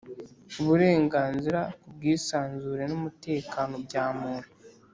Uburenganzira 0.61 1.59
ku 1.79 1.87
bwisanzure 1.95 2.83
n 2.87 2.93
umutekano 2.99 3.73
bya 3.85 4.05
muntu 4.19 4.49